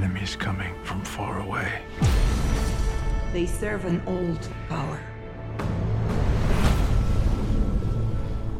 [0.00, 1.68] enemies coming from far away.
[3.34, 4.98] They serve an old power.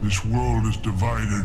[0.02, 1.44] This world is divided.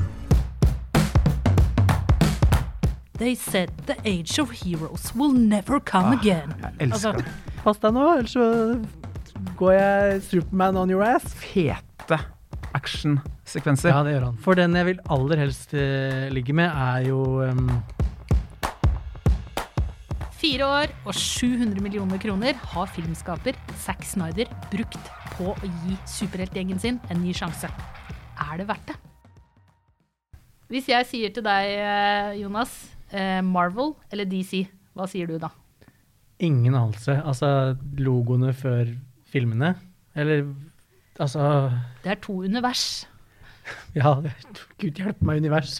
[3.18, 6.54] They said the age of heroes will never come again.
[6.62, 7.24] Jeg elsker Altså.
[7.64, 8.46] Pass deg nå, ellers så
[9.58, 11.32] går jeg Superman on your ass.
[11.40, 12.20] Fete
[12.76, 13.96] actionsekvenser.
[13.96, 14.40] Ja, det gjør han.
[14.44, 17.70] For den jeg vil aller helst eh, ligge med, er jo um,
[20.46, 26.78] Fire år og 700 millioner kroner har filmskaper Zack Snyder brukt på å gi superheltgjengen
[26.84, 27.66] sin en ny sjanse.
[28.38, 28.98] Er det verdt det?
[30.70, 32.76] Hvis jeg sier til deg, eh, Jonas,
[33.10, 35.50] eh, Marvel eller DC, hva sier du da?
[36.40, 37.16] ingen anelse.
[37.26, 38.92] Altså logoene før
[39.32, 39.76] filmene.
[40.16, 40.46] Eller
[41.20, 41.72] altså
[42.04, 43.08] Det er to univers.
[43.96, 44.12] Ja,
[44.82, 45.80] gud hjelpe meg, univers.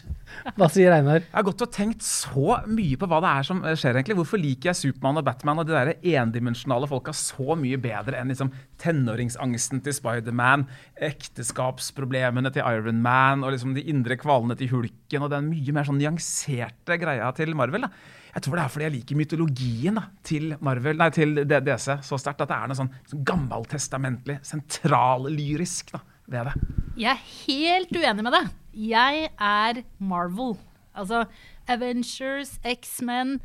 [0.56, 1.20] Hva sier Einar?
[1.20, 3.98] Jeg har gått og tenkt så mye på hva det er som skjer.
[3.98, 4.16] egentlig.
[4.18, 8.32] Hvorfor liker jeg Supermann og Batman og de der endimensjonale folka så mye bedre enn
[8.32, 8.50] liksom
[8.82, 10.66] tenåringsangsten til Spiderman,
[11.10, 15.88] ekteskapsproblemene til Iron Man og liksom de indre kvalene til Hulken og den mye mer
[15.88, 17.86] sånn nyanserte greia til Marvel?
[17.86, 17.92] da.
[18.36, 22.18] Jeg tror det er fordi jeg liker mytologien da, til Marvel, nei, til DC så
[22.20, 26.54] sterkt at det er noe sånn, sånn gammeltestamentlig, sentrallyrisk da, ved det.
[26.96, 28.48] Jeg er helt uenig med deg.
[28.76, 30.56] Jeg er Marvel.
[30.96, 31.24] Altså
[31.68, 33.38] Avengers, X-Men,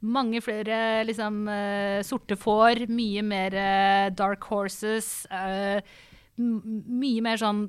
[0.00, 5.26] mange flere liksom uh, sorte får, mye mer uh, Dark Horses.
[5.32, 5.80] Uh,
[6.38, 7.64] mye mer sånn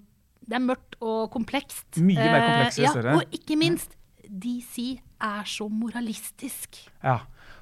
[0.46, 1.98] Det er mørkt og komplekst.
[2.02, 3.16] Mye mer komplekst, uh, ja.
[3.18, 3.96] Og ikke minst,
[4.30, 6.84] DC er så moralistisk.
[7.04, 7.20] Ja.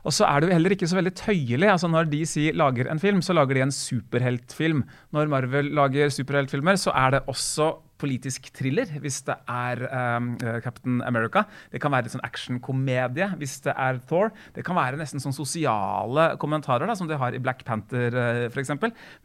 [0.07, 1.67] Og så er det jo heller ikke så veldig tøyelig.
[1.67, 4.85] altså Når DC lager en film, så lager de en superheltfilm.
[5.11, 10.29] Når Marvel lager superheltfilmer, så er det også politisk thriller hvis det er um,
[10.63, 11.43] Captain America.
[11.73, 14.31] Det kan være litt sånn actionkomedie hvis det er Thor.
[14.55, 18.45] Det kan være nesten sånn sosiale kommentarer, da, som de har i Black Panther uh,
[18.47, 18.77] f.eks.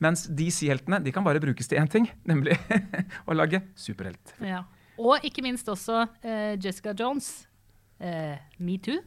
[0.02, 2.58] Mens DC-heltene de kan bare brukes til én ting, nemlig
[3.28, 4.34] å lage superhelt.
[4.42, 4.64] Ja.
[4.98, 7.44] Og ikke minst også uh, Jessica Jones.
[8.02, 8.98] Uh, Metoo.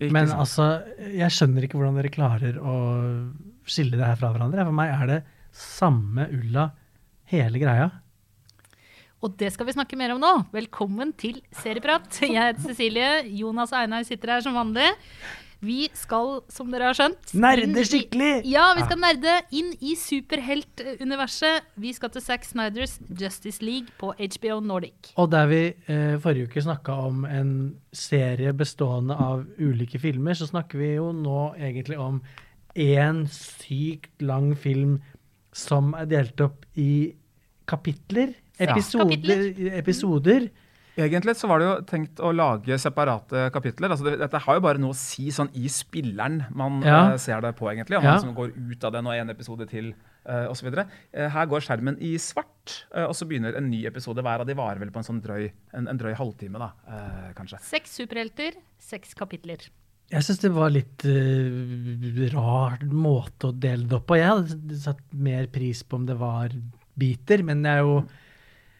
[0.00, 0.40] Ikke Men sant?
[0.42, 0.64] altså,
[1.14, 2.74] jeg skjønner ikke hvordan dere klarer å
[3.70, 4.64] skille det her fra hverandre.
[4.66, 5.20] For meg er det
[5.54, 6.68] samme ulla
[7.30, 7.90] hele greia.
[9.24, 10.32] Og det skal vi snakke mer om nå.
[10.52, 12.10] Velkommen til Serieprat.
[12.26, 13.12] Jeg heter Cecilie.
[13.38, 14.90] Jonas og Einar sitter her som vanlig.
[15.64, 18.30] Vi skal, som dere har skjønt Nerde skikkelig!
[18.42, 18.52] i-!
[18.52, 21.70] Ja, vi skal nerde inn i superheltuniverset.
[21.80, 25.12] Vi skal til Zack Snyders Justice League på HBO Nordic.
[25.20, 27.52] Og der vi eh, forrige uke snakka om en
[27.94, 32.20] serie bestående av ulike filmer, så snakker vi jo nå egentlig om
[32.74, 34.98] én sykt lang film
[35.54, 37.14] som er delt opp i
[37.70, 38.34] kapitler.
[38.58, 39.14] Episoder.
[39.14, 39.78] kapitler.
[39.78, 40.48] episoder.
[40.96, 43.90] Egentlig så var det jo tenkt å lage separate kapitler.
[43.90, 47.12] altså det, Dette har jo bare noe å si sånn i spilleren man Ja.
[47.12, 47.98] uh, ser det på, egentlig.
[47.98, 48.12] Om Ja.
[48.12, 49.92] man som går ut av den og en episode til
[50.28, 50.68] uh, osv.
[50.70, 50.84] Uh,
[51.34, 54.22] her går skjermen i svart, uh, og så begynner en ny episode.
[54.22, 57.32] Hver av de varer vel på en sånn drøy, en, en drøy halvtime, da, uh,
[57.34, 57.58] kanskje.
[57.60, 59.58] Seks superhelter, seks kapitler.
[60.12, 61.02] Jeg syns det var litt
[62.34, 64.18] rar måte å dele det opp på.
[64.20, 66.52] Jeg hadde satt mer pris på om det var
[67.00, 67.96] biter, men jeg er jo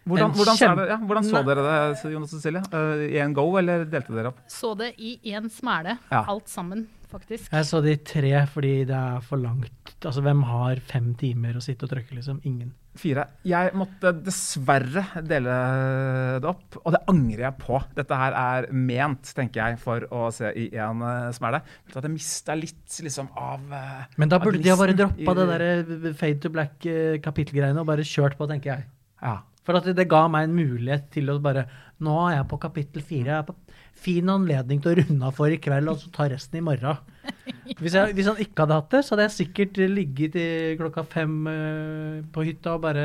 [0.05, 0.75] Hvordan, hvordan, kjem...
[0.75, 2.61] så, det, ja, hvordan så dere det, Jonas og Cecilie?
[2.75, 4.43] Uh, I en go, eller delte dere opp?
[4.53, 6.25] Så det i én smæle, Ja.
[6.29, 7.49] alt sammen, faktisk.
[7.55, 9.95] Jeg så det i tre fordi det er for langt.
[10.05, 12.41] Altså, hvem har fem timer å sitte og trykke, liksom?
[12.45, 12.75] Ingen.
[12.95, 13.25] Fire.
[13.49, 15.55] Jeg måtte dessverre dele
[16.45, 17.81] det opp, og det angrer jeg på.
[17.97, 21.63] Dette her er ment, tenker jeg, for å se i én uh, smæle.
[21.87, 24.95] Vet du at Jeg mista litt liksom av uh, Men da burde de ha bare
[25.01, 28.87] droppa i- det der eh, fade to black-kapittelgreiene og bare kjørt på, tenker jeg.
[29.25, 29.39] Ja.
[29.65, 31.67] For at det, det ga meg en mulighet til å bare
[32.05, 33.31] Nå er jeg på kapittel fire.
[33.31, 33.55] Jeg er på
[34.05, 36.99] fin anledning til å runde av for i kveld, og så ta resten i morgen.
[37.81, 41.05] Hvis, jeg, hvis han ikke hadde hatt det, så hadde jeg sikkert ligget til klokka
[41.09, 43.05] fem eh, på hytta og bare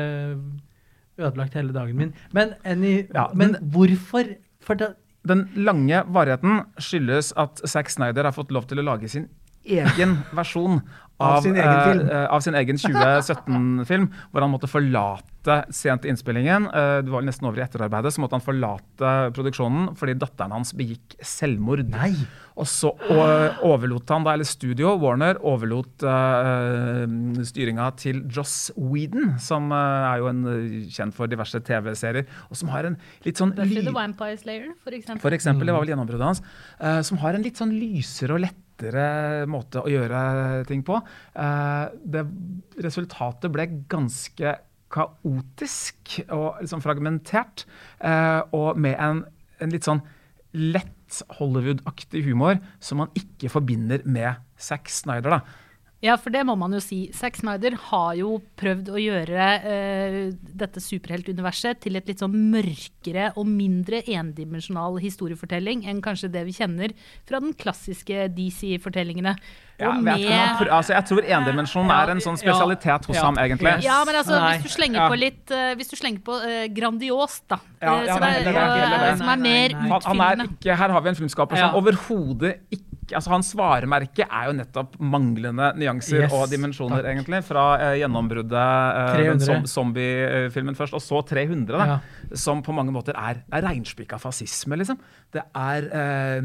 [1.20, 2.12] ødelagt hele dagen min.
[2.36, 4.34] Men, any, Ja, men men- hvorfor?
[4.60, 4.90] For det,
[5.26, 9.28] Den lange varigheten skyldes at Zack Snyder har fått lov til å lage sin
[9.64, 10.80] egen versjon
[11.20, 12.06] Av av, sin egen film.
[12.10, 15.29] eh, av sin egen 2017-film, hvor han måtte forlate
[15.74, 16.66] sent innspillingen.
[16.66, 20.74] Eh, det var nesten over i etterarbeidet, så måtte han forlate produksjonen fordi datteren hans
[20.76, 21.86] begikk selvmord.
[21.90, 22.12] Nei!
[22.60, 22.90] Og så
[23.64, 27.06] overlot han, da, eller studio, Warner, overlot uh,
[27.46, 32.60] styringa til Joss Whedon, som uh, er jo en eh, kjent for diverse TV-serier, og
[32.60, 35.22] som har en litt sånn Buffy the Vampire Slayer, for eksempel.
[35.24, 36.44] for eksempel, det var vel gjennombruddet hans,
[36.80, 40.96] Uh, som har en litt sånn lysere og lettere måte å gjøre ting på.
[41.36, 41.84] Eh,
[42.14, 42.24] det,
[42.80, 44.54] resultatet ble ganske
[44.90, 47.66] kaotisk og liksom fragmentert,
[48.02, 49.24] eh, og med en,
[49.62, 50.02] en litt sånn
[50.56, 55.38] lett Hollywood-aktig humor som man ikke forbinder med Zack Snyder.
[55.38, 55.69] da.
[56.00, 57.10] Ja, for det må man jo si.
[57.12, 60.18] Zack Snyder har jo prøvd å gjøre uh,
[60.62, 66.56] dette superheltuniverset til et litt sånn mørkere og mindre endimensjonal historiefortelling enn kanskje det vi
[66.56, 66.94] kjenner
[67.28, 69.36] fra den klassiske DC-fortellingene.
[69.80, 73.24] Ja, jeg, tror altså, jeg tror endimensjon er en sånn spesialitet hos Ja.
[73.28, 73.72] ham, egentlig.
[73.84, 77.44] Ja, men altså, hvis du slenger på litt uh, Hvis du slenger på uh, grandiost,
[77.48, 77.60] da.
[77.80, 80.76] Ja, eh, som er, som er mer er utfyllende.
[80.82, 81.76] her har vi en filmskaper som Ja.
[81.80, 87.10] overhodet ikke altså Hans varemerke er jo nettopp manglende nyanser Yes, og dimensjoner, takk.
[87.14, 87.40] egentlig.
[87.46, 89.46] Fra eh, gjennombruddet, eh, den 300.
[89.46, 91.98] som, zombiefilmen først, og så 300, da, Ja.
[92.36, 94.98] som på mange måter er, er reinspikka fascisme, liksom.
[95.32, 96.40] Det er eh,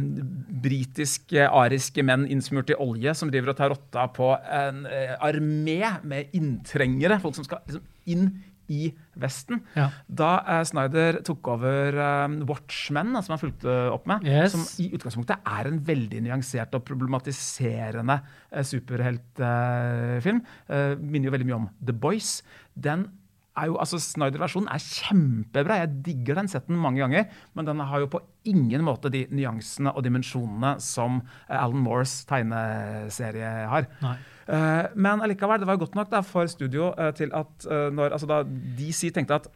[0.66, 5.80] britiske, ariske menn innsmurt i olje som driver og tar rotta på en eh, armé
[6.04, 7.20] med inntrengere.
[7.24, 8.28] Folk som skal liksom inn
[8.74, 8.90] i
[9.22, 9.62] Vesten.
[9.76, 9.90] Ja.
[10.08, 14.56] Da eh, Snyder tok over eh, Watchmen, da, som han fulgte opp med, Yes.
[14.56, 18.20] som i utgangspunktet er en veldig nyansert og problematiserende
[18.52, 22.40] eh, superheltfilm, eh, minner jo veldig mye om The Boys.
[22.76, 23.08] Den
[23.56, 25.80] er jo, altså Snyder-versjonen er kjempebra.
[25.84, 27.28] Jeg digger den setten mange ganger.
[27.56, 28.22] Men den har jo på
[28.52, 33.90] ingen måte de nyansene og dimensjonene som eh, Alan Moores tegneserie har.
[34.04, 34.16] Nei.
[34.46, 38.18] Eh, men allikevel, det var jo godt nok da, for studio eh, til at når,
[38.18, 39.50] altså da DC tenkte at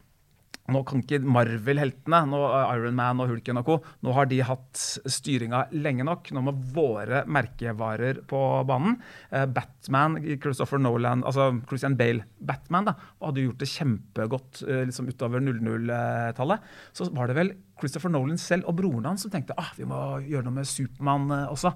[0.72, 4.82] nå kan ikke Marvel-heltene, eh, Iron Man og Hulken og co., nå har de hatt
[5.10, 6.30] styringa lenge nok.
[6.34, 8.98] Nå må våre merkevarer på banen.
[9.30, 15.10] Eh, Batman, Christopher Nolan, altså Christian Bale, Batman, da, hadde gjort det kjempegodt eh, liksom
[15.10, 16.70] utover 00-tallet.
[16.96, 20.20] Så var det vel Christopher Nolan selv og broren hans som tenkte ah, vi må
[20.26, 21.74] gjøre noe med Supermann også.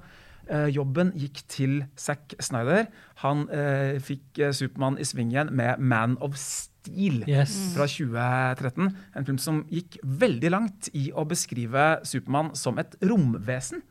[0.50, 2.86] Eh, jobben gikk til Zack Snyder.
[3.24, 7.54] Han eh, fikk eh, Supermann i sving igjen med Man of Steel Yes.
[7.76, 8.90] fra 2013.
[9.16, 13.82] En film som gikk veldig langt i å beskrive Supermann som et romvesen.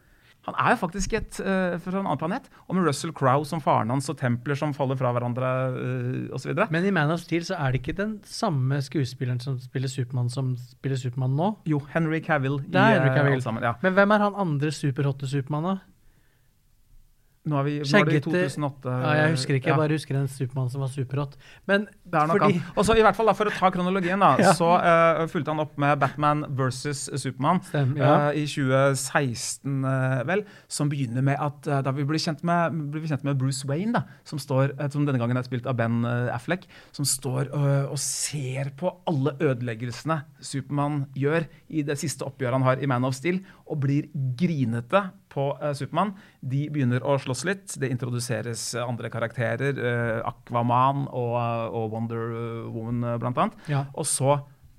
[0.43, 2.49] Han er jo faktisk et, uh, fra en annen planet.
[2.67, 6.51] Og med Russell Crowe som faren hans og templer som faller fra hverandre uh, osv.
[6.73, 10.27] Men i Man of Steel så er det ikke den samme skuespilleren som spiller Supermann,
[10.33, 11.53] som spiller Supermann nå.
[11.71, 13.45] Jo, Henry Cavill Det er Henry eh, Cavill.
[13.45, 13.63] sammen.
[13.63, 13.77] Ja.
[13.85, 15.92] Men hvem er han andre superhotte Supermann, da?
[17.43, 18.91] Nå er vi er det i 2008.
[19.03, 21.35] Ja, jeg husker ikke, jeg bare husker en Supermann som var superhot.
[21.67, 22.71] Men Det er nok fordi han.
[22.79, 24.53] Og så i hvert fall da, For å ta kronologien, da, Ja.
[24.55, 28.31] så uh, fulgte han opp med Batman versus Supermann ja.
[28.31, 30.45] uh, i 2016, uh, vel.
[30.71, 33.93] Som begynner med at eh, da vi blir kjent med, blir kjent med Bruce Wayne,
[33.95, 37.51] da, som, står, eh, som denne gangen er spilt av Ben eh, Affleck, som står
[37.51, 42.89] eh, og ser på alle ødeleggelsene Supermann gjør i det siste oppgjøret han har i
[42.89, 44.09] Man of Steel, og blir
[44.39, 46.13] grinete på eh, Supermann.
[46.39, 47.75] De begynner å slåss litt.
[47.81, 49.77] Det introduseres eh, andre karakterer.
[49.77, 51.37] eh, Aquaman og,
[51.73, 52.29] og Wonder
[52.73, 53.57] Woman, eh, blant annet.
[53.71, 53.85] Ja.
[53.97, 54.37] Og så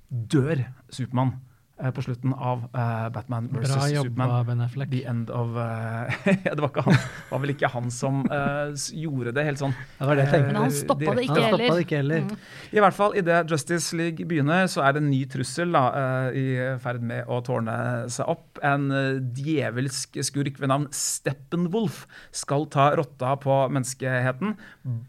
[0.09, 0.63] dør
[0.95, 1.54] Supermann eh,
[1.95, 3.73] på slutten av uh, Batman vs.
[3.73, 4.47] Bra jobba, Superman.
[4.47, 4.91] Ben Affleck.
[4.91, 6.07] The end of uh,
[6.47, 6.99] ja, Det var, ikke han,
[7.31, 10.53] var vel ikke han som uh, gjorde det helt sånn Det var det jeg tenkte.
[10.53, 11.65] Men han stoppa det ikke Han heller.
[11.75, 12.29] det ikke heller.
[12.29, 12.45] Mm.
[12.75, 16.39] I hvert fall idet Justice League begynner, så er det en ny trussel da, eh,
[16.39, 16.47] i
[16.83, 17.77] ferd med å tårne
[18.13, 18.61] seg opp.
[18.65, 22.05] En eh, djevelsk skurk ved navn Steppenwolf
[22.35, 24.57] skal ta rotta på menneskeheten.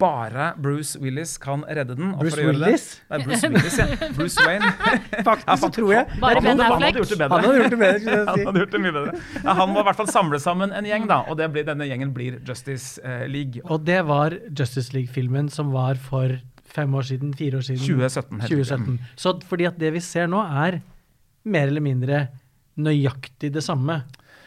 [0.01, 2.13] Bare Bruce Willis kan redde den.
[2.19, 2.87] Bruce Willis?
[3.11, 3.87] Nei, Bruce Willis, ja.
[4.17, 4.71] Bruce Wayne.
[5.25, 7.35] Faktisk så tror jeg Bare han, Ben han hadde gjort det bedre.
[7.35, 9.21] Han hadde gjort det bedre, Han hadde gjort det mye bedre.
[9.41, 11.87] Ja, han må i hvert fall samle sammen en gjeng, da, og det blir, denne
[11.89, 13.63] gjengen blir Justice eh, League.
[13.69, 16.37] Og det var Justice League-filmen som var for
[16.75, 17.83] fem år siden, fire år siden.
[17.85, 18.41] 2017.
[18.49, 18.99] 2017.
[19.19, 20.81] Så fordi at det vi ser nå, er
[21.45, 22.25] mer eller mindre
[22.75, 24.01] nøyaktig det samme.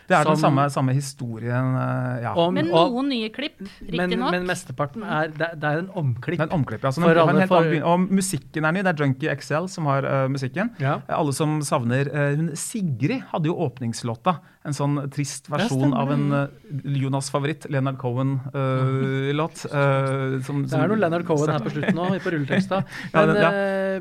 [0.08, 1.66] Det er den samme, samme historien.
[1.76, 2.32] eh, ja.
[2.34, 4.30] Om- Men og- noen nye klipp, men, riktignok.
[4.32, 6.38] men mesteparten er det, det er en omklipp.
[6.38, 6.90] Det er en omklipp, ja.
[6.90, 8.82] Så For den, alle- for- annen og musikken er ny.
[8.82, 10.70] Det er Junkie XL som har uh, musikken.
[10.80, 11.00] Ja.
[11.08, 14.38] Alle som savner uh, hun, Sigrid hadde jo åpningslåta.
[14.64, 16.46] En sånn trist versjon av en uh,
[16.84, 19.62] Jonas' favoritt, Leonard Cohen-låt.
[19.72, 22.80] Det er noe Leonard Cohen her på slutten nå, på rulleteksta.
[23.12, 23.50] Ja, Men ja.
[23.52, 24.00] eh,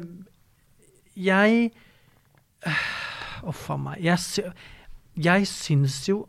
[1.16, 1.72] jeg
[3.44, 4.02] Å, faen meg.
[4.04, 4.54] Jeg,
[5.18, 6.28] jeg syns jo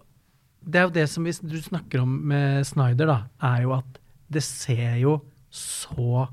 [0.59, 3.19] Det er jo det som vi, du snakker om med Snyder, da,
[3.55, 5.15] er jo at det ser jo
[5.49, 6.27] så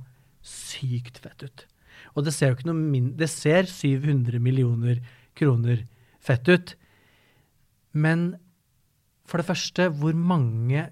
[0.43, 1.65] sykt fett ut.
[2.15, 4.99] Og det ser jo ikke noe min Det ser 700 millioner
[5.37, 5.85] kroner
[6.23, 6.75] fett ut.
[7.95, 8.35] Men
[9.25, 10.89] for det første, hvor mange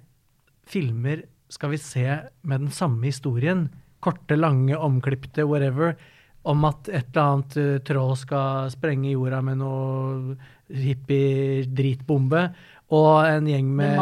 [0.67, 2.05] filmer skal vi se
[2.41, 3.67] med den samme historien?
[4.03, 5.95] Korte, lange, omklipte, whatever.
[6.43, 10.35] Om at et eller annet uh, troll skal sprenge jorda med noe
[10.73, 12.47] hippie-dritbombe.
[12.93, 13.99] Og en gjeng Med.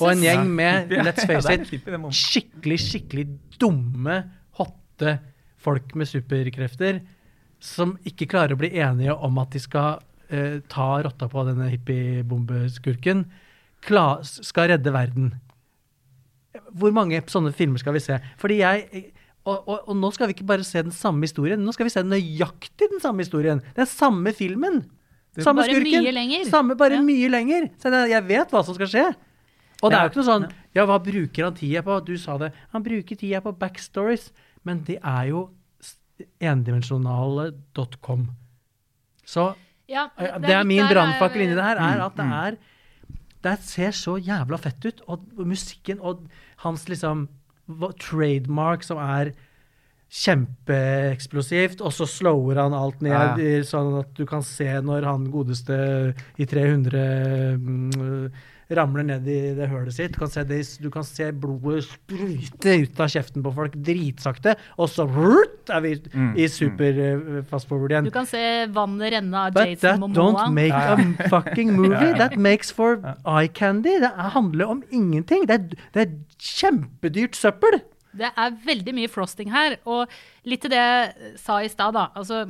[0.00, 1.70] Og en gjeng med, Ja, let's face it,
[2.12, 3.26] skikkelig, skikkelig
[3.60, 4.18] dumme,
[4.58, 5.18] hotte
[5.62, 7.00] folk med superkrefter
[7.62, 11.70] som ikke klarer å bli enige om at de skal uh, ta rotta på denne
[11.72, 13.24] hippie-bombeskurken,
[13.86, 15.34] skal redde verden.
[16.76, 18.18] Hvor mange sånne filmer skal vi se?
[18.40, 19.06] Fordi jeg
[19.46, 21.92] og, og, og nå skal vi ikke bare se den samme historien, nå skal vi
[21.94, 23.60] se nøyaktig den samme historien.
[23.76, 24.80] Den samme filmen.
[25.42, 26.02] Samme Bare skurken.
[26.04, 26.44] mye lenger.
[26.50, 27.02] Samme, bare Ja.
[27.02, 27.70] mye lenger.
[27.78, 29.14] Så det, jeg vet hva som skal skje.
[29.82, 32.04] Og det er jo ikke noe sånn Ja, hva bruker han tida på?
[32.04, 32.52] Du sa det.
[32.72, 34.30] Han bruker tida på backstories.
[34.64, 35.50] Men det er jo
[35.80, 35.96] s-
[36.40, 38.28] endimensjonale.com.
[39.26, 39.54] Så
[39.88, 42.24] Ja, Eh, Det er min litt der, brannfakkel inni det her, Mm, er at det
[42.26, 42.58] er
[43.42, 45.00] Det ser så jævla fett ut.
[45.08, 46.28] Og musikken og
[46.58, 47.28] hans liksom
[47.68, 49.32] trademark som er
[50.12, 53.62] kjempeeksplosivt, og så slower han alt ned, Ja, ja.
[53.66, 58.30] sånn at du kan se når han godeste i 300 mm,
[58.76, 60.12] ramler ned i det hølet sitt.
[60.16, 64.56] Du kan se, det, du kan se blodet sprute ut av kjeften på folk dritsakte,
[64.78, 68.04] og så er vi Mm, i super eh, fast forward igjen.
[68.04, 68.40] Du kan se
[68.74, 72.12] vannet renne av But Jason that don't make a fucking movie.
[72.18, 73.98] That makes for eye candy.
[74.00, 75.46] Det er- handler om ingenting.
[75.46, 77.80] Det er, det er kjempedyrt søppel.
[78.18, 79.78] Det er veldig mye frosting her.
[79.84, 80.12] Og
[80.48, 82.08] litt til det jeg sa i stad, da.
[82.16, 82.44] Altså,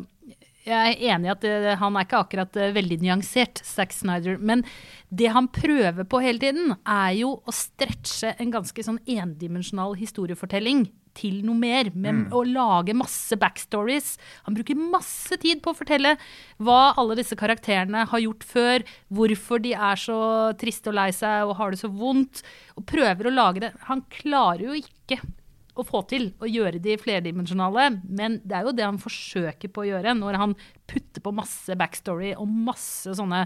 [0.66, 4.40] jeg er enig i at det, han er ikke akkurat eh, veldig nyansert, Zack Snyder.
[4.42, 4.64] Men
[5.14, 10.88] det han prøver på hele tiden, er jo å stretche en ganske sånn endimensjonal historiefortelling
[11.16, 11.92] til noe mer.
[11.94, 14.16] Med å lage masse backstories.
[14.48, 16.16] Han bruker masse tid på å fortelle
[16.58, 18.86] hva alle disse karakterene har gjort før.
[19.14, 20.20] Hvorfor de er så
[20.60, 22.42] triste og lei seg og har det så vondt.
[22.76, 23.74] Og prøver å lage det.
[23.88, 25.22] Han klarer jo ikke
[25.76, 29.84] å få til å gjøre de flerdimensjonale, men det er jo det han forsøker på
[29.84, 30.54] å gjøre når han
[30.88, 33.44] putter på masse backstory og masse sånne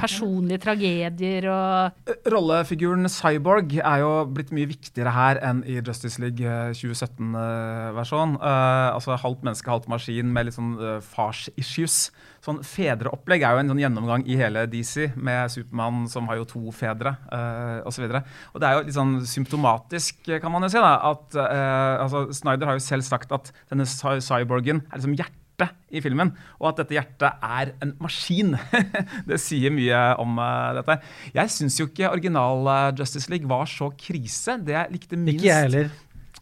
[0.00, 6.42] personlige tragedier og Rollefiguren Cyborg er jo blitt mye viktigere her enn i Justice League
[6.42, 8.36] eh, 2017-versjon.
[8.42, 12.08] altså halvt menneske, halvt maskin med litt sånn uh, fars-issues.
[12.44, 16.46] Sånn Fedreopplegg er jo en sånn gjennomgang i hele DC, med Supermann som har jo
[16.48, 18.06] to fedre uh, osv.
[18.06, 21.38] Og, så og det er jo litt sånn symptomatisk, kan man jo si, da, at
[21.38, 25.44] uh, altså, Snyder har jo selv sagt at denne cy- cyborgen er liksom hjertet
[25.90, 28.54] i filmen, og at dette hjertet er en maskin.
[29.28, 30.98] det sier mye om eh, dette.
[31.34, 34.58] Jeg syns jo ikke original eh, Justice League var så krise.
[34.64, 35.90] Det jeg likte minst, Ikke jeg heller.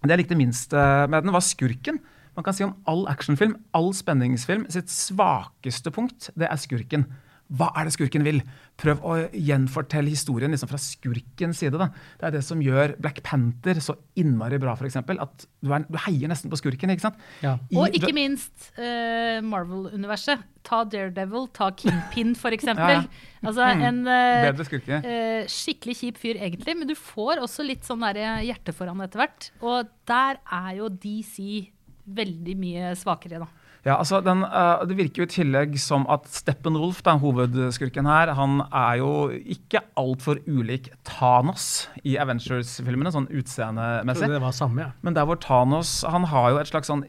[0.02, 2.00] det jeg likte minst eh, med den, var skurken.
[2.36, 7.06] Man kan si om all actionfilm, all spenningsfilm, sitt svakeste punkt, det er skurken.
[7.56, 8.42] Hva er det skurken vil?
[8.76, 11.78] Prøv å gjenfortelle historien liksom fra skurkens side.
[11.80, 11.86] Da.
[12.20, 14.98] Det er det som gjør Black Panther så innmari bra, f.eks.
[15.00, 16.92] At du, er, du heier nesten på skurken.
[16.92, 17.16] ikke sant?
[17.40, 17.54] Ja.
[17.72, 20.44] I- Og ikke minst uh, Marvel-universet.
[20.66, 23.00] Ta Daredevil, ta Kingpin, for eksempel.
[23.00, 23.32] Ja, ja.
[23.46, 24.96] Altså en uh, Bedre skurke.
[25.06, 29.22] eh, skikkelig kjip fyr, egentlig, men du får også litt sånn hjerte for han etter
[29.22, 29.50] hvert.
[29.62, 31.70] Og der er jo DC
[32.06, 33.48] veldig mye svakere, da.
[33.86, 38.32] Ja, altså den, eh, Det virker jo i tillegg som at Steppenwolf, den hovedskurken her,
[38.34, 44.26] han er jo ikke altfor ulik Thanos i Avengers-filmene, sånn utseendemessig.
[44.32, 44.90] Det var samme, ja.
[45.06, 47.04] Men der hvor Thanos han har jo et slags sånn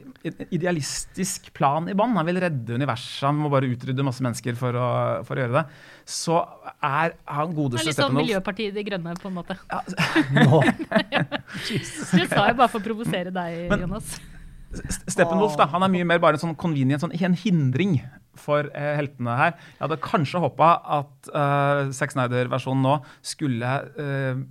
[0.53, 2.13] idealistisk plan i bånn.
[2.19, 4.87] Han vil redde universet, han må bare utrydde masse mennesker for å,
[5.25, 5.65] for å gjøre det.
[6.05, 6.37] Så
[6.77, 9.57] er han godeste er litt sånn Steppenwolf Miljøpartiet De Grønne, på en måte.
[10.45, 10.61] Nå.
[12.17, 14.19] Det sa jeg bare for å provosere deg, Men- Jonas.
[15.07, 17.97] Steppenwolf da, han er mye mer bare en sånn convenient, sånn, en hindring
[18.37, 19.53] for eh, heltene her.
[19.77, 24.43] Jeg hadde kanskje håpa at eh, Zack Snyder-versjonen nå skulle eh,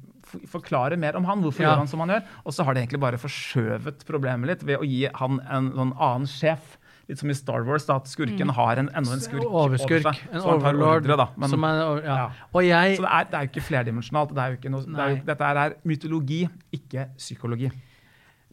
[0.51, 1.45] forklare mer om han.
[1.45, 1.71] Hvorfor Ja.
[1.75, 2.25] gjør han som han gjør?
[2.45, 5.95] Og så har de egentlig bare forskjøvet problemet litt ved å gi han en sånn
[5.95, 6.75] annen sjef.
[7.07, 10.03] Litt som i Star Wars, da, at skurken har en, enda en skurk Overskurk.
[10.03, 10.25] over seg.
[10.35, 11.05] En overlord.
[11.05, 11.29] ordre, da.
[11.39, 12.17] Men, som er, ja.
[12.25, 12.49] ja.
[12.51, 14.33] Og jeg så det er, det er jo ikke flerdimensjonalt.
[14.35, 16.41] Det er jo ikke noe, det er jo, dette er mytologi,
[16.75, 17.71] ikke psykologi.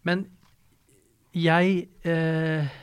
[0.05, 0.27] Men
[1.33, 2.79] jeg eh,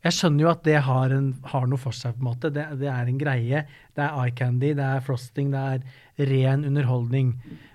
[0.00, 2.50] Jeg skjønner jo at det har, en, har noe for seg, på en måte.
[2.54, 3.64] Det, det er en greie.
[3.96, 7.34] Det er eye candy, det er frosting, det er ren underholdning.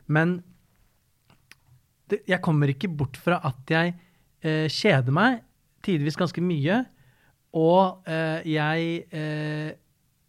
[0.09, 0.39] Men
[2.09, 3.93] det, jeg kommer ikke bort fra at jeg
[4.41, 5.43] eh, kjeder meg
[5.85, 6.81] tidvis ganske mye.
[7.55, 9.71] Og eh, jeg eh,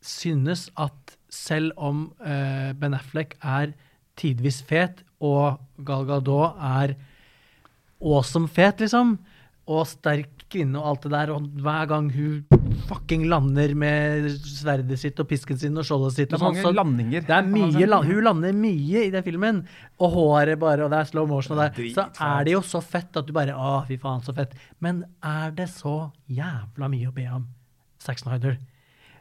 [0.04, 3.72] synes at selv om eh, Ben Affleck er
[4.16, 6.94] tidvis fet, og Gal Gadot er
[8.02, 9.18] awesome fet, liksom.
[9.66, 11.30] Og sterk kvinne og alt det der.
[11.34, 12.44] Og hver gang hun
[12.86, 16.54] fucking lander med sverdet sitt og pisken sin og skjoldet sitt Det og er sånn,
[16.54, 17.24] mange så landinger.
[17.26, 19.58] det er mye, la- Hun lander mye i den filmen.
[19.98, 21.58] Og håret bare, og det er slow motion.
[21.58, 21.90] Og der.
[21.96, 24.54] Så er det jo så fett at du bare Å, fy faen, så fett.
[24.80, 27.48] Men er det så jævla mye å be om,
[27.98, 28.58] Zack Snyder?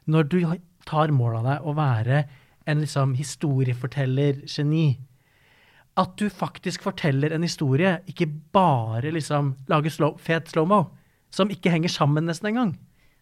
[0.07, 0.39] Når du
[0.85, 2.25] tar mål av deg å være
[2.67, 4.97] en liksom historieforteller-geni,
[5.95, 10.89] at du faktisk forteller en historie, ikke bare liksom lager slow, fet slow-mo,
[11.31, 12.73] som ikke henger sammen nesten engang.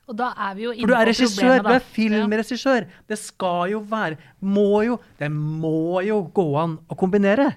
[0.09, 2.87] Og da er vi jo For inne du er regissør, du er filmregissør.
[3.07, 7.53] Det skal jo være Må jo Det må jo gå an å kombinere.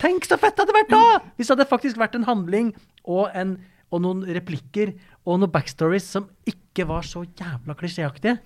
[0.00, 1.18] Tenk så fett det hadde vært da!
[1.36, 2.72] Hvis det hadde faktisk vært en handling
[3.04, 3.58] og, en,
[3.92, 4.94] og noen replikker
[5.26, 8.38] og noen backstories som ikke var så jævla klisjéaktige.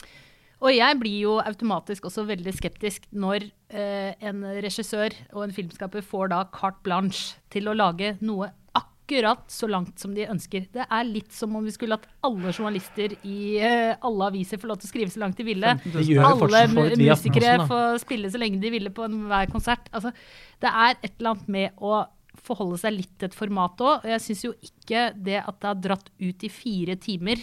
[0.60, 6.04] Og jeg blir jo automatisk også veldig skeptisk når eh, en regissør og en filmskaper
[6.04, 10.68] får da carte blanche til å lage noe akkurat så langt som de ønsker.
[10.70, 14.70] Det er litt som om vi skulle hatt alle journalister i eh, alle aviser få
[14.70, 15.72] lov til å skrive så langt de ville.
[16.28, 19.88] Alle musikere får spille så lenge de ville på enhver konsert.
[19.96, 20.12] Altså,
[20.62, 22.04] det er et eller annet med å
[22.40, 24.04] forholde seg litt til et format òg.
[24.04, 27.42] Og jeg syns jo ikke det at det har dratt ut i fire timer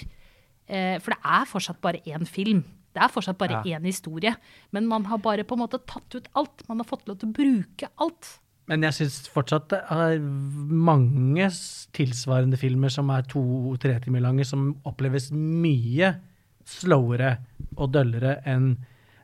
[0.69, 2.63] eh, For det er fortsatt bare én film.
[2.95, 3.77] Det er fortsatt bare Ja.
[3.79, 4.35] én historie.
[4.71, 6.63] Men man har bare på en måte tatt ut alt.
[6.67, 8.39] Man har fått lov til å bruke alt.
[8.67, 11.47] Men jeg syns fortsatt det er mange
[11.93, 16.19] tilsvarende filmer som er to-tre timer lange, som oppleves mye
[16.65, 17.37] slowere
[17.77, 18.77] og døllere enn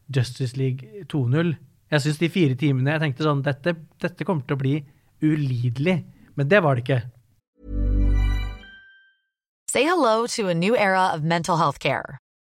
[0.10, 1.58] Justice League 2.0.
[1.92, 4.86] Jeg syns de fire timene Jeg tenkte sånn dette, dette kommer til å bli
[5.22, 6.04] ulidelig.
[6.36, 7.02] Men det var det ikke.
[9.70, 12.18] Say hello to a new era of mental health care.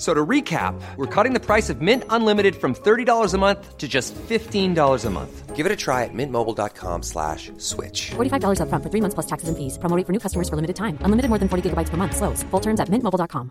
[0.00, 3.76] F- So to recap, we're cutting the price of Mint Unlimited from $30 a month
[3.76, 5.54] to just $15 a month.
[5.54, 8.12] Give it a try at mintmobile.com slash switch.
[8.16, 9.76] $45 upfront for three months plus taxes and fees.
[9.76, 10.96] Promo for new customers for limited time.
[11.04, 12.16] Unlimited more than 40 gigabytes per month.
[12.16, 12.42] Slows.
[12.44, 13.50] Full terms at mintmobile.com.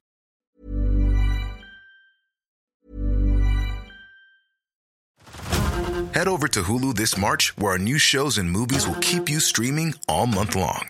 [6.13, 9.39] Head over to Hulu this March, where our new shows and movies will keep you
[9.39, 10.89] streaming all month long.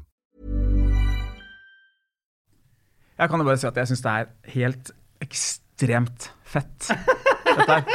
[3.21, 6.87] Jeg kan jo bare si at jeg syns det er helt ekstremt fett.
[7.51, 7.89] Dette er,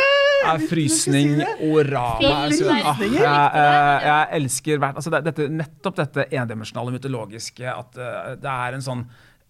[0.53, 2.33] er frysning, og rama.
[2.53, 8.35] synes- ah, jeg, jeg, jeg elsker hvert altså dette, Nettopp dette endimensjonale mytologiske, at uh,
[8.39, 9.03] det er en sånn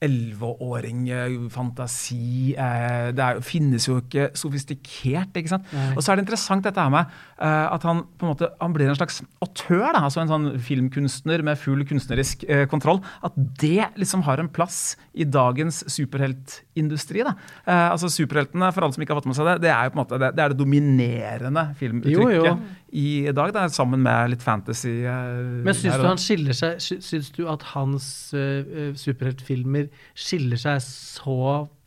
[0.04, 5.70] elleveåring eh, fantasi eh, Det er, finnes jo ikke sofistikert, ikke sant.
[5.94, 8.74] Og så er det interessant dette her med eh, at han på en måte han
[8.76, 13.00] blir en slags autør, da, altså en sånn filmkunstner med full kunstnerisk eh, kontroll.
[13.26, 17.24] At det liksom har en plass i dagens superheltindustri.
[17.26, 17.36] da.
[17.64, 19.94] Eh, altså Superheltene, for alle som ikke har fått med seg det, det er jo
[19.94, 22.58] på en måte det, det, er det dominerende filmuttrykket Jo, jo.
[22.96, 23.52] I dag.
[23.52, 24.98] Er sammen med litt fantasy.
[25.04, 28.06] Uh, Men syns du han skiller seg Syns du at hans
[28.36, 31.38] uh, superheltfilmer skiller seg så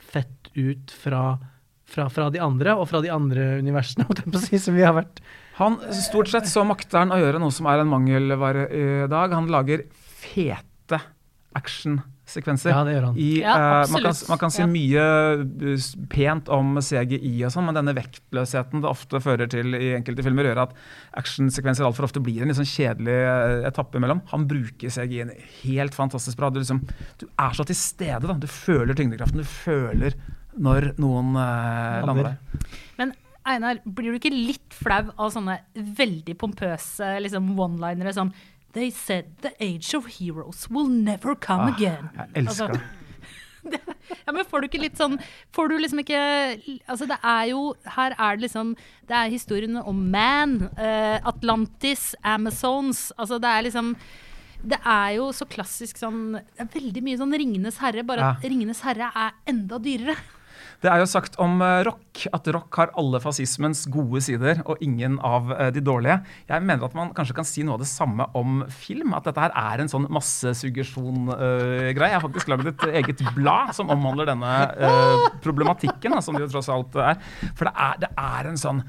[0.09, 1.37] fett ut fra,
[1.89, 4.07] fra, fra de andre, og fra de andre universene,
[4.45, 5.21] si, som vi har vært
[5.59, 9.35] Han, Stort sett så makter han å gjøre noe som er en mangelvare i dag.
[9.37, 9.85] Han lager
[10.19, 11.01] fete
[11.57, 12.69] actionsekvenser.
[12.71, 13.17] Ja, det gjør han.
[13.17, 14.67] I, Ja, uh, man, kan, man kan si Ja.
[14.69, 15.05] mye
[15.73, 20.25] eh, pent om CGI og sånn, men denne vektløsheten det ofte fører til i enkelte
[20.25, 20.75] filmer, gjør at
[21.17, 24.21] actionsekvenser altfor ofte blir en litt sånn kjedelig eh, etappe imellom.
[24.33, 25.33] Han bruker CGI-en
[25.63, 26.51] helt fantastisk bra.
[26.53, 26.83] Du, liksom,
[27.17, 28.27] du er så til stede.
[28.27, 28.37] da.
[28.37, 29.41] Du føler tyngdekraften.
[29.41, 30.13] Du føler
[30.59, 32.69] når noen uh, lander der.
[32.99, 33.15] Men
[33.49, 38.29] Einar, blir du ikke litt flau av sånne veldig pompøse liksom, one-linere som
[38.73, 42.09] They said the age of heroes will never come again.
[42.17, 42.79] Ah, Jeg elsker Altså,
[43.71, 43.79] det.
[44.25, 45.17] Ja, men får du ikke litt sånn
[45.53, 46.19] Får du liksom ikke
[46.87, 48.71] Altså, det er jo Her er det liksom
[49.09, 53.93] Det er historiene om Man, uh, Atlantis, Amazons Altså, det er liksom
[54.59, 58.41] det er jo så klassisk sånn Det er veldig mye sånn Ringenes herre, bare at
[58.43, 58.49] Ja.
[58.51, 60.17] Ringenes herre er enda dyrere.
[60.79, 64.79] Det er jo sagt om eh, rock at rock har alle fascismens gode sider og
[64.83, 66.21] ingen av eh, de dårlige.
[66.47, 69.11] Jeg mener at man kanskje kan si noe av det samme om film.
[69.17, 71.91] At dette her er en sånn massesuggesjon-greie.
[72.13, 76.53] jeg har faktisk lagd et eget blad som omhandler denne eh, problematikken, som det jo
[76.55, 77.19] tross alt er.
[77.51, 78.83] For det er, det er en sånn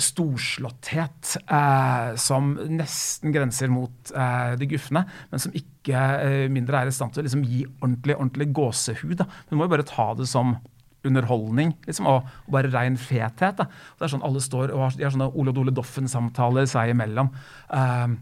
[0.00, 6.90] storslåtthet eh, som nesten grenser mot eh, det gufne, men som ikke eh, mindre er
[6.90, 9.16] i stand til å liksom, gi ordentlig, ordentlig gåsehud.
[9.20, 9.28] Da.
[9.48, 10.56] Du må jo bare ta det som
[11.04, 13.58] underholdning liksom, og, og bare rein fethet.
[13.58, 13.66] Da.
[13.66, 16.68] Og det er sånn Alle står og har, de har sånne Ole og Dole Doffen-samtaler
[16.70, 17.30] seg imellom.
[17.74, 18.14] Eh,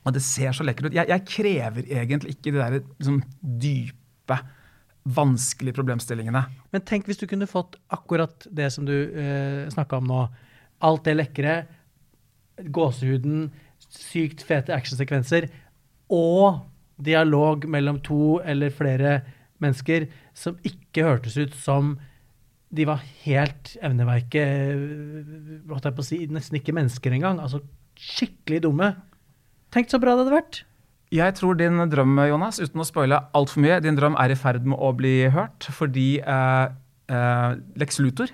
[0.00, 0.96] og det ser så lekkert ut.
[0.96, 4.38] Jeg, jeg krever egentlig ikke de der liksom, dype,
[5.10, 6.44] vanskelige problemstillingene.
[6.74, 10.22] Men tenk hvis du kunne fått akkurat det som du eh, snakka om nå.
[10.86, 11.54] Alt det lekre,
[12.72, 13.48] gåsehuden,
[13.90, 15.48] sykt fete actionsekvenser
[16.12, 16.60] og
[17.00, 19.20] dialog mellom to eller flere
[19.60, 21.94] mennesker som ikke hørtes ut som
[22.70, 24.42] de var helt evneveike,
[25.70, 27.40] holdt jeg på å si, nesten ikke mennesker engang.
[27.42, 27.62] Altså
[27.98, 28.92] skikkelig dumme.
[29.74, 30.60] Tenk så bra det hadde vært.
[31.10, 34.68] Jeg tror din drøm, Jonas, uten å spoile altfor mye, din drøm er i ferd
[34.70, 36.66] med å bli hørt fordi eh,
[37.10, 37.48] eh,
[37.82, 38.30] Lex Luthor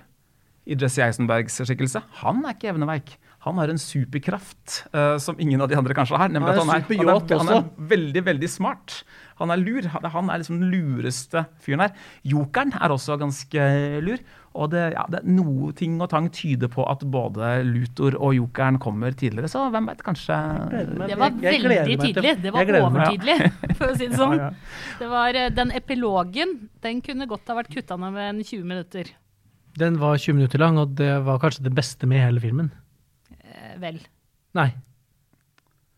[0.68, 3.14] i Jesse Eisenbergs skikkelse, han er ikke evneveik.
[3.46, 6.32] Han har en superkraft uh, som ingen av de andre kanskje har.
[6.32, 9.04] nemlig Han er at han er, han, er, han er veldig, veldig smart.
[9.40, 9.87] Han er lur.
[9.92, 11.94] Han er, liksom den lureste fyren her.
[12.26, 13.68] Jokeren er også ganske
[14.04, 14.22] lur.
[14.56, 18.78] Og det, ja, det, noe ting og tang tyder på at både Luthor og jokeren
[18.80, 20.38] kommer tidligere, så hvem vet, kanskje
[20.72, 21.98] Det var veldig tidlig.
[22.00, 22.32] tydelig.
[22.40, 23.37] Det var overtydelig,
[23.76, 24.40] for å si det sånn.
[25.02, 28.64] Det var, eh, den epilogen den kunne godt ha vært kutta ned med en 20
[28.64, 29.12] minutter.
[29.76, 32.72] Den var 20 minutter lang, og det var kanskje det beste med hele filmen.
[33.81, 34.01] Vel.
[34.57, 34.71] Nei.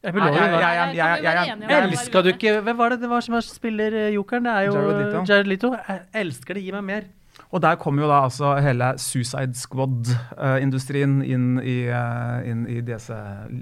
[0.02, 1.82] Jeg- var jeg- jeg-.
[1.82, 4.44] Elska du ikke Hvem var det det var som spiller eh, jokeren?
[4.44, 5.18] Det er jo Jared Leto.
[5.18, 5.72] eh, Jared Leto.
[5.74, 6.62] Jeg elsker det.
[6.62, 7.02] Gi meg mer.
[7.50, 13.16] Og der kommer jo da altså hele Suicide Squad-industrien inn, i, eh, inn i disse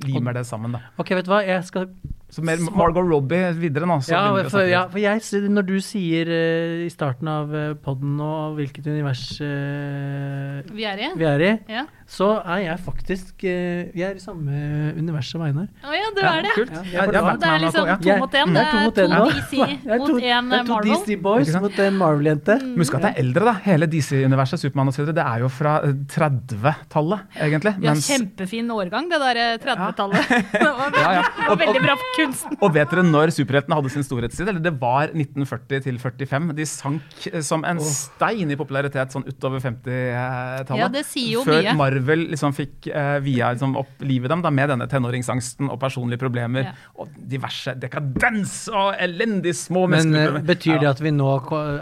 [0.07, 0.81] Limer det sammen, da.
[0.99, 1.43] Ok, vet du hva?
[1.47, 1.87] Jeg skal
[2.29, 4.01] Så mer Margot Robbie videre nå.
[4.03, 7.53] Så ja, for, ja, for jeg, når du sier uh, i starten av
[7.85, 11.13] poden nå hvilket univers uh, Vi er i?
[11.15, 11.85] vi er i, Ja.
[12.07, 14.53] Så er jeg faktisk eh, Vi er i samme
[14.97, 15.67] univers som Einar.
[15.83, 16.53] Å ja, du er det.
[16.55, 16.71] Kult.
[16.71, 18.53] Ja, jeg Ja, Det er liksom to mot én.
[18.55, 19.25] Det er to mot én nå.
[19.33, 20.93] DC er mot to- én er to Marvel.
[21.03, 22.59] DC Boys mot en Marvel-jente.
[22.63, 22.77] Mm.
[22.79, 23.55] Husk at det er eldre, da.
[23.67, 25.11] Hele DC-universet, Supermann osv.
[25.17, 27.75] Det er jo fra eh, 30-tallet, egentlig.
[27.75, 30.31] Har Mens- kjempefin årgang, det der eh, 30-tallet.
[30.57, 31.55] Det var Ja, ja.
[31.59, 32.57] veldig bra kunst kunsten.
[32.63, 34.49] Og vet dere når superheltene hadde sin storhetstid?
[34.49, 36.49] Eller det var 1940 til 45.
[36.57, 40.81] De sank eh, som en stein i popularitet sånn utover 50-tallet.
[40.81, 41.75] Ja, det sier jo Før mye.
[41.97, 46.21] Marvel liksom fikk eh, via liksom opp livet dem da, med denne tenåringsangsten og personlige
[46.23, 46.75] problemer Ja.
[47.01, 51.33] og diverse dekadens og elendig små Men eh, betyr det at vi nå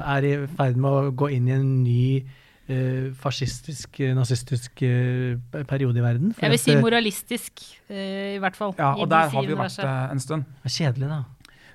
[0.01, 2.25] er i ferd med å gå inn i en ny
[2.65, 5.37] Uh, fascistisk, eh, nazistisk uh,
[5.69, 6.31] periode i verden?
[6.33, 7.53] For Jeg vil at, si moralistisk,
[7.91, 8.73] uh, i hvert fall.
[8.79, 9.85] Ja, og der har vi vært universet.
[9.85, 10.47] eh, en stund.
[10.63, 11.19] Det er kjedelig, da.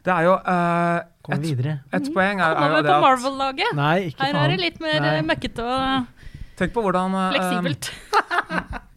[0.08, 0.98] Det er jo eh,
[1.28, 1.76] Kom et, videre.
[1.94, 3.78] et poeng er, er jo over det på Marvel-laget.
[3.78, 4.36] Her faen.
[4.42, 6.19] er det litt mer møkkete og
[6.60, 7.92] Tenk på hvordan eh, fleksibelt.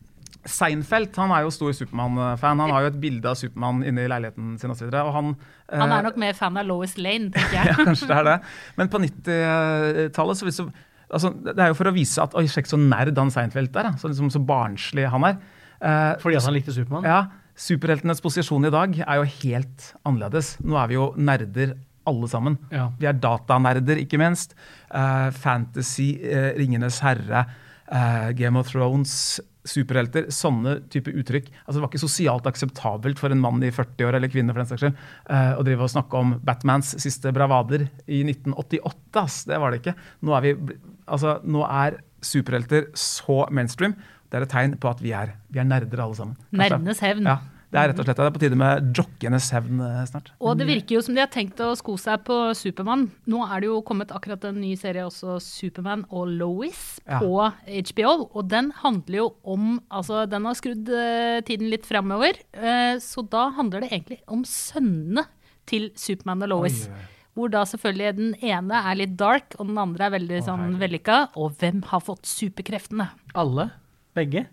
[0.53, 2.61] Seinfeld han er jo stor Supermann-fan.
[2.65, 4.89] Han har jo et bilde av Supermann inne i leiligheten sin osv.
[4.91, 5.35] Og han,
[5.69, 7.69] eh, Han er nok mer fan av Lois Lane, tenker jeg.
[7.71, 8.39] ja, kanskje det er det.
[8.81, 10.67] Men på 90-tallet så, så
[11.09, 13.93] altså, Det er jo for å vise at Oi, sjekk så nerd han Seinfeld er.
[14.03, 15.39] Så, liksom, så barnslig han er.
[15.79, 17.07] Eh, Fordi han likte Supermann?
[17.07, 17.23] ja,
[17.59, 20.57] Superheltenes posisjon i dag er jo helt annerledes.
[20.65, 21.77] Nå er vi jo nerder
[22.09, 22.59] alle sammen.
[22.73, 22.89] Ja.
[22.99, 24.57] Vi er datanerder, ikke minst.
[24.89, 27.47] Uh, fantasy, uh, Ringenes herre,
[27.93, 30.29] uh, Game of Thrones, superhelter.
[30.35, 31.49] Sånne type uttrykk.
[31.65, 34.63] Altså, det var ikke sosialt akseptabelt for en mann i 40 år eller kvinne for
[34.63, 39.23] den saks skyld, eh, å drive og snakke om Batmans siste bravader i 1988.
[39.23, 39.43] Ass.
[39.47, 39.95] Det var det ikke.
[40.27, 43.95] Nå er, vi, altså, nå er superhelter så mainstream.
[44.31, 46.39] Det er et tegn på at vi er, vi er nerder alle sammen.
[46.57, 47.29] Nerdenes hevn.
[47.29, 47.39] Ja,
[47.73, 50.27] Det er rett og slett det er på tide med jockeyenes hevn eh, snart.
[50.45, 53.07] Og det virker jo som de har tenkt å sko seg på Supermann.
[53.33, 57.19] Nå er det jo kommet akkurat en ny serie også, Superman og Lois, Ja.
[57.25, 57.33] på
[57.73, 58.29] HBO.
[58.37, 62.37] Og den handler jo om Altså, den har skrudd eh, tiden litt framover.
[62.53, 65.25] eh, så da handler det egentlig om sønnene
[65.67, 66.87] til Superman og Lois.
[66.89, 67.09] Oi, oi.
[67.33, 71.31] Hvor da selvfølgelig den ene er litt dark, og den andre er veldig sånn vellykka.
[71.41, 73.09] Og hvem har fått superkreftene?
[73.35, 73.71] Alle?
[74.15, 74.45] Begge?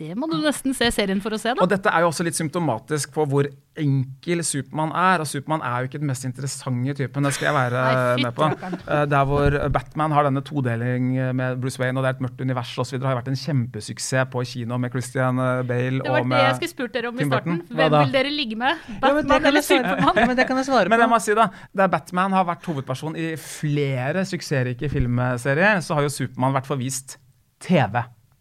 [0.00, 1.60] Det må du nesten se serien for å se, da.
[1.60, 3.48] Og dette er jo også litt symptomatisk på hvor
[3.80, 5.20] enkel Supermann er.
[5.20, 8.36] Og Supermann er jo ikke den mest interessante typen, det skal jeg være Nei, med
[8.38, 8.48] på.
[8.80, 12.40] Eh, Der hvor Batman har denne todeling med Bruce Wayne, og det er et mørkt
[12.40, 16.24] univers osv., har jo vært en kjempesuksess på kino med Christian eh, Bale Det var
[16.24, 17.60] og det jeg skulle spurt dere om i starten.
[17.68, 18.84] Hvem vil dere ligge med?
[19.04, 20.16] Batman ja, eller Supermann?
[20.16, 20.94] Ja, men det kan jeg svare på.
[20.96, 21.50] Men jeg må si da,
[21.82, 27.18] der Batman har vært hovedperson i flere suksessrike filmserier, så har jo Supermann vært forvist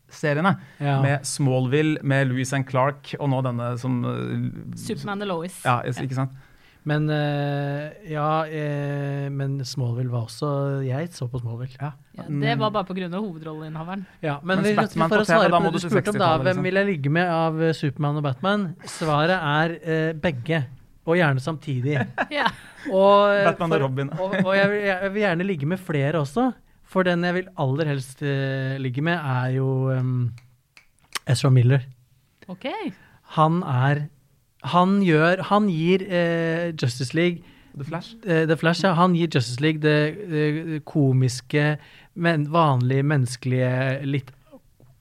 [0.10, 0.56] TV-seriene.
[0.80, 1.00] Ja.
[1.02, 5.60] Med Smallville, med Louis and Clark, og nå denne som eh, Superman og Lois.
[5.65, 6.38] Ja, ikke sant?
[6.88, 11.76] Men eh, ja, eh, men Smallville var også Jeg så på Smallville.
[11.78, 11.91] Ja.
[12.17, 13.10] Ja, det var bare pga.
[13.17, 14.06] hovedrolleinnehaveren.
[14.24, 16.65] Ja, men Batman for å svare på det du du spurte om, da, hvem liksom.
[16.65, 18.65] vil jeg ligge med av Superman Supermann og Batman?
[18.88, 20.65] Svaret er begge.
[21.10, 22.00] Og gjerne samtidig.
[22.39, 22.50] Ja.
[22.93, 24.10] Og, Batman og Robin.
[24.15, 26.52] og, og jeg, vil, jeg vil gjerne ligge med flere også.
[26.89, 30.32] For den jeg vil aller helst uh, ligge med, er jo um,
[31.30, 31.86] Ezra Miller.
[32.49, 32.65] Ok.
[33.38, 34.08] Han er
[34.73, 37.43] Han gjør Han gir uh, Justice League
[37.78, 38.15] The Flash.
[38.25, 38.93] Uh, The Flash, ja.
[38.97, 41.78] Han gir Justice League det, det komiske,
[42.15, 44.34] men vanlige, menneskelige, litt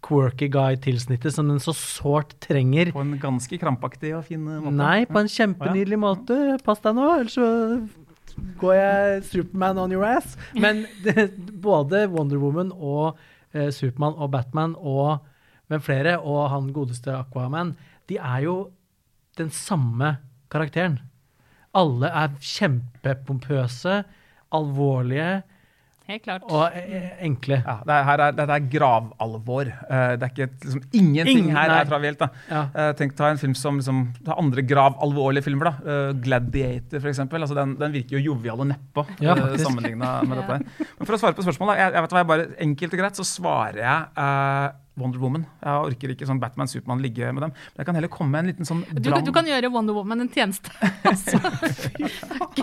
[0.04, 2.92] quirky guy-tilsnittet som den så sårt trenger.
[2.94, 4.76] På en ganske krampaktig og fin måte.
[4.78, 6.36] Nei, på en kjempenydelig måte.
[6.64, 7.48] Pass deg nå, ellers så
[8.60, 10.36] går jeg Superman on your ass.
[10.54, 11.30] Men det,
[11.62, 13.18] både Wonder Woman og
[13.54, 15.26] eh, Supermann og Batman og
[15.68, 17.74] men flere, og han godeste Aquaman,
[18.08, 18.56] de er jo
[19.38, 20.16] den samme
[20.52, 20.98] karakteren.
[21.76, 24.00] Alle er kjempepompøse,
[24.56, 25.42] alvorlige
[26.08, 26.44] Helt klart.
[26.48, 27.58] og eh, enkle.
[27.66, 29.68] Ja, det er, her er, dette er gravalvor.
[29.68, 32.18] Eh, det er ikke et, liksom, Ingenting Ingen- her er travielt.
[32.22, 32.30] da.
[32.48, 32.62] Ja.
[32.72, 35.68] Eh, tenk ta en film som liksom, ta andre gravalvorlige filmer.
[35.68, 35.98] da.
[36.24, 37.44] Gladiator, eksempel.
[37.44, 40.58] Altså, den, den virker jo jovial og nedpå Ja, uh, sammenligna med dette.
[40.98, 43.20] Men for å svare på spørsmålet, jeg, jeg vet hva, jeg bare, enkelt og greit
[43.20, 44.68] så svarer jeg uh,
[44.98, 45.44] Wonder Woman.
[45.62, 47.52] Jeg orker ikke sånn Batman, Supermann ligge med dem.
[47.52, 50.24] Men jeg kan heller komme med en liten sånn Du, du kan gjøre Wonder Woman
[50.24, 50.72] en tjeneste.
[51.08, 51.38] Altså,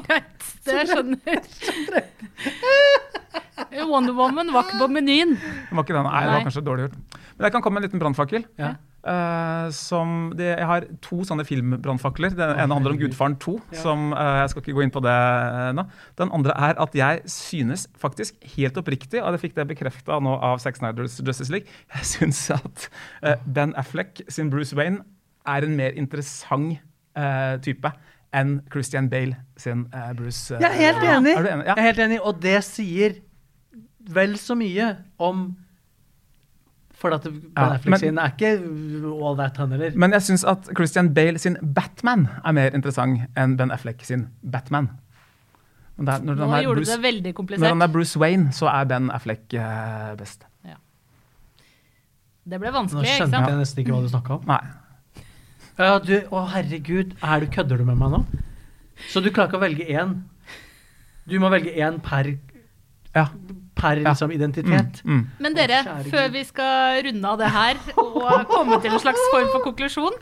[0.01, 0.49] greit.
[0.65, 1.39] Det skjønner
[3.85, 5.35] Wonder Woman var ikke på menyen.
[5.37, 6.09] Det var ikke den.
[6.09, 7.23] Nei, det var kanskje dårlig gjort.
[7.35, 8.45] Men jeg kan komme med en liten brannfakkel.
[8.59, 8.75] Ja.
[9.05, 12.33] Uh, som det, jeg har to sånne filmbrannfakler.
[12.33, 13.53] Den ene handler om Gudfaren 2.
[13.83, 15.83] Som, uh, jeg skal ikke gå inn på det eh, nå.
[16.17, 20.33] Den andre er at jeg synes faktisk helt oppriktig, og jeg fikk det bekrefta nå
[20.47, 22.87] av Zack Snyders Justice League, jeg syns at
[23.21, 25.03] uh, Ben Affleck sin Bruce Wayne
[25.45, 26.79] er en mer interessant
[27.13, 27.91] eh, type
[28.33, 29.85] enn Christian Bale sin
[30.17, 30.57] Bruce.
[30.57, 31.35] Jeg er helt enig.
[31.37, 31.67] Er du enig?
[31.67, 31.75] Ja.
[31.75, 33.19] Jeg er helt enig, og det sier
[34.13, 35.55] vel så mye om
[36.95, 38.51] For at Ben Ja, Affleck men- sin er ikke
[39.25, 39.91] all that, han heller.
[39.95, 44.29] Men jeg syns at Christian Bale sin Batman er mer interessant enn Ben Affleck sin
[44.41, 44.89] Batman.
[45.97, 47.61] Der, når, Nå gjorde Bruce, det veldig komplisert.
[47.61, 50.45] når han er Bruce Wayne, så er Ben Affleck uh, best.
[52.45, 53.31] Det ble vanskelig, ikke sant?
[53.31, 54.43] Nå skjønner jeg nesten ikke hva du snakka om.
[54.45, 55.25] Nei.
[55.79, 58.19] Ja, du, å herregud, er du, kødder du med meg nå?
[59.09, 60.13] Så du klarer ikke å velge én?
[61.25, 62.35] Du må velge én per,
[63.15, 63.25] Ja.
[63.75, 64.09] Per Ja.
[64.09, 65.01] liksom, identitet?
[65.03, 65.23] Mm.
[65.39, 69.49] Men dere, før vi skal runde av det her og komme til en slags form
[69.51, 70.15] for konklusjon,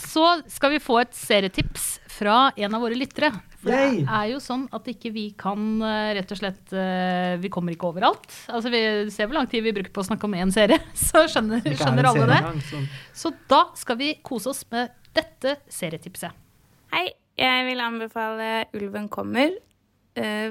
[0.00, 3.30] så skal vi få et serietips fra en av våre lyttere.
[3.60, 7.50] For det er jo sånn at ikke vi kan eh, rett og slett eh, Vi
[7.52, 8.24] kommer ikke overalt.
[8.48, 8.80] Altså Vi
[9.12, 11.76] ser hvor lang tid vi bruker på å snakke om én serie, så skjønner, er
[11.76, 12.84] skjønner alle det.
[13.12, 16.32] Så da skal vi kose oss med dette serietipset.
[16.94, 19.52] Hei, jeg vil anbefale Ulven kommer,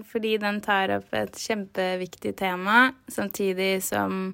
[0.08, 4.32] fordi den tar opp et kjempeviktig tema, samtidig som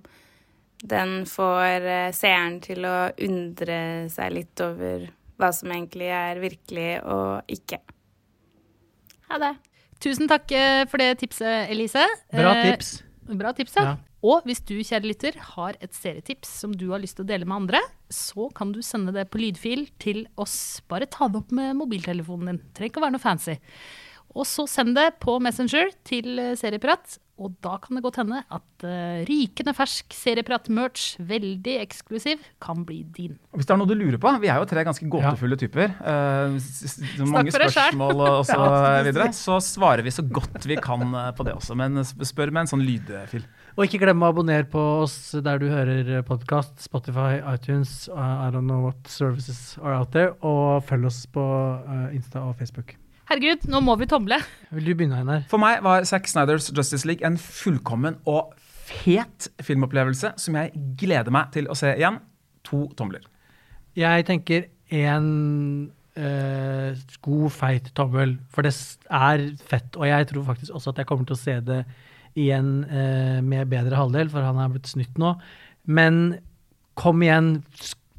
[0.86, 3.78] den får eh, seeren til å undre
[4.12, 5.08] seg litt over
[5.40, 7.82] hva som egentlig er virkelig og ikke.
[9.32, 9.56] Ha det.
[10.04, 12.06] Tusen takk eh, for det tipset, Elise.
[12.34, 12.92] Bra Eh, tips.
[13.26, 13.86] Bra tips, ja.
[13.90, 13.96] Ja.
[14.26, 17.46] Og hvis du, kjære lytter, har et serietips som du har lyst til å dele
[17.46, 20.82] med andre, så kan du sende det på lydfil til oss.
[20.90, 22.64] Bare ta det opp med mobiltelefonen din.
[22.74, 23.60] Trenger ikke å være noe fancy.
[24.36, 27.20] Og så send det på Messenger til eh, Serieprat.
[27.36, 33.02] Og da kan det godt hende at uh, rykende fersk Serieprat-merch, veldig eksklusiv, kan bli
[33.12, 33.34] din.
[33.52, 35.92] Og Hvis det er noe du lurer på, vi er jo tre ganske gåtefulle typer.
[36.00, 36.96] eh, s-
[37.28, 38.56] mange spørsmål og så
[39.04, 39.28] videre.
[39.36, 41.04] Så svarer vi så godt vi kan
[41.36, 41.76] på det også.
[41.76, 43.44] Men spør med en sånn lydfil.
[43.76, 46.80] Og ikke glem å abonnere på oss der du hører podkast.
[46.88, 50.38] Spotify, iTunes, uh, I don't know what services are out there.
[50.40, 52.96] Og følg oss på uh, Insta og Facebook.
[53.26, 54.38] Herregud, nå må vi tomle.
[54.76, 55.46] Vil du begynne, Einar?
[55.50, 58.54] For meg var Zack Snyders Justice League en fullkommen og
[58.86, 62.20] fet filmopplevelse som jeg gleder meg til å se igjen.
[62.70, 63.26] To tomler.
[63.98, 65.28] Jeg tenker en
[66.14, 68.76] eh, god, feit tommel, for det
[69.10, 69.98] er fett.
[69.98, 71.82] Og jeg tror faktisk også at jeg kommer til å se det
[72.38, 75.34] igjen eh, med bedre halvdel, for han er blitt snytt nå.
[75.90, 76.38] Men
[77.00, 77.56] kom igjen,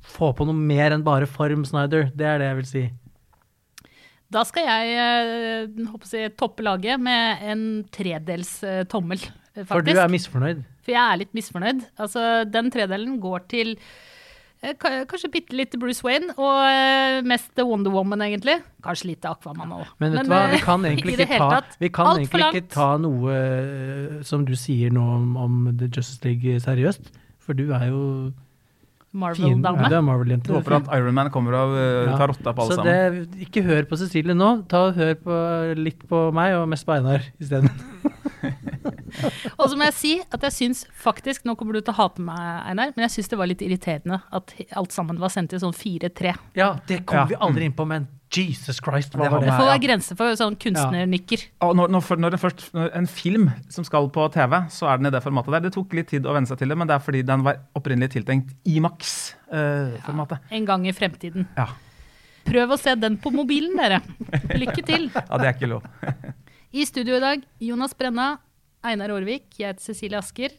[0.06, 2.10] få på noe mer enn bare form, Snyder.
[2.10, 2.88] Det er det jeg vil si.
[4.32, 7.62] Da skal jeg eh, jeg, toppe laget med en
[7.94, 9.20] tredels eh, tommel,
[9.54, 9.70] eh, faktisk.
[9.70, 10.62] For du er misfornøyd.
[10.86, 11.84] For jeg er litt misfornøyd.
[12.02, 13.76] Altså, den tredelen går til
[14.64, 18.58] eh, kanskje bitte litt Bruce Wayne, og eh, mest The Wonder Woman, egentlig.
[18.86, 19.92] Kanskje litt Aquaman òg.
[20.02, 23.36] Men vet du hva, vi kan egentlig ikke ta, vi kan egentlig ikke ta noe
[23.36, 27.14] eh, som du sier nå om, om The Justice League seriøst.
[27.46, 28.02] For du er jo.
[29.16, 29.88] Marvel-dame.
[29.90, 30.00] Ja.
[30.36, 32.16] Jeg håper at Iron Man kommer og eh, Ja.
[32.20, 33.22] tar rotta på alle Så sammen.
[33.32, 34.50] det, ikke hør på Cecilie nå.
[34.68, 35.40] Ta og Hør på,
[35.80, 37.70] litt på meg, og mest på Einar isteden.
[39.56, 42.22] Og så må jeg si at jeg syns faktisk, nå kommer du til å hate
[42.22, 45.60] meg, Einar, men jeg syns det var litt irriterende at alt sammen var sendt i
[45.62, 46.34] sånn 4-3.
[46.58, 47.24] Ja, det kom Ja.
[47.30, 49.48] vi aldri inn på, men Jesus Christ, hva Det var det?
[49.50, 51.44] Det får være grenser for sånn kunstnernykker.
[51.62, 51.70] Ja.
[51.78, 55.12] når, når, når først, når en film som skal på TV, så er den i
[55.14, 55.66] det formatet der.
[55.68, 57.62] Det tok litt tid å venne seg til det, men det er fordi den var
[57.78, 60.50] opprinnelig tiltenkt Imax-formatet.
[60.58, 61.46] En gang i fremtiden.
[61.56, 61.70] Ja.
[62.46, 64.02] Prøv å se den på mobilen, dere.
[64.58, 65.08] Lykke til.
[65.14, 65.86] ja, det er ikke lov.
[66.76, 68.36] I studio i dag, Jonas Brenna,
[68.86, 70.54] Einar Aarvik, jeg heter Cecilie Asker.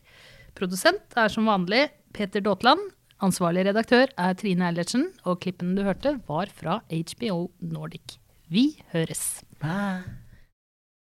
[0.58, 2.82] Produsent er som vanlig Peter Daatland.
[3.18, 8.20] Ansvarlig redaktør er Trine Eilertsen, og klippen du hørte var fra HBO Nordic.
[8.54, 9.42] Vi høres.
[9.58, 10.27] Bye.